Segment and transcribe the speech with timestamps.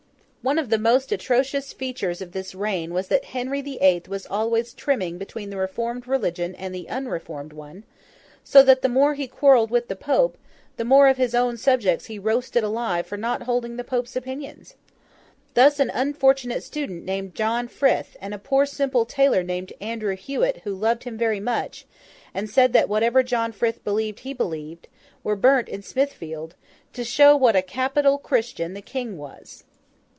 [0.43, 4.25] One of the most atrocious features of this reign was that Henry the Eighth was
[4.25, 7.83] always trimming between the reformed religion and the unreformed one;
[8.43, 10.39] so that the more he quarrelled with the Pope,
[10.77, 14.73] the more of his own subjects he roasted alive for not holding the Pope's opinions.
[15.53, 20.61] Thus, an unfortunate student named John Frith, and a poor simple tailor named Andrew Hewet
[20.63, 21.85] who loved him very much,
[22.33, 24.87] and said that whatever John Frith believed he believed,
[25.23, 29.65] were burnt in Smithfield—to show what a capital Christian the King was.